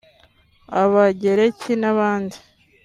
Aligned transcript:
Abagereki 0.81 1.71
n’abandi 1.81 2.37